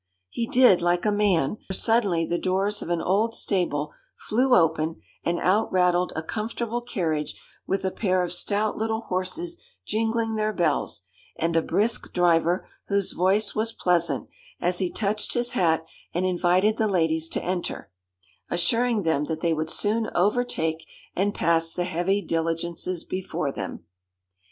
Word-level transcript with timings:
He 0.31 0.47
did 0.47 0.81
like 0.81 1.05
a 1.05 1.11
man; 1.11 1.57
for 1.67 1.73
suddenly 1.73 2.25
the 2.25 2.39
doors 2.39 2.81
of 2.81 2.89
an 2.89 3.03
old 3.03 3.35
stable 3.35 3.93
flew 4.17 4.55
open, 4.55 4.99
and 5.23 5.37
out 5.39 5.71
rattled 5.71 6.11
a 6.15 6.23
comfortable 6.23 6.81
carriage 6.81 7.39
with 7.67 7.85
a 7.85 7.91
pair 7.91 8.23
of 8.23 8.33
stout 8.33 8.77
little 8.77 9.01
horses 9.01 9.61
jingling 9.85 10.33
their 10.37 10.53
bells, 10.53 11.03
and 11.35 11.55
a 11.55 11.61
brisk 11.61 12.13
driver, 12.13 12.67
whose 12.87 13.11
voice 13.13 13.53
was 13.53 13.73
pleasant, 13.73 14.27
as 14.59 14.79
he 14.79 14.89
touched 14.89 15.35
his 15.35 15.51
hat 15.51 15.85
and 16.15 16.25
invited 16.25 16.77
the 16.77 16.87
ladies 16.87 17.29
to 17.29 17.43
enter, 17.43 17.91
assuring 18.49 19.03
them 19.03 19.25
that 19.25 19.41
they 19.41 19.53
would 19.53 19.69
soon 19.69 20.09
overtake 20.15 20.83
and 21.15 21.35
pass 21.35 21.71
the 21.71 21.83
heavy 21.83 22.23
diligences 22.23 23.03
before 23.03 23.51
them. 23.51 23.85